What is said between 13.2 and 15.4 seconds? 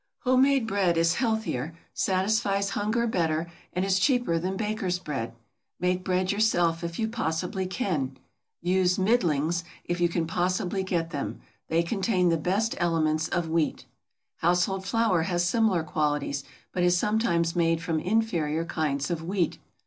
of wheat. "Household Flour"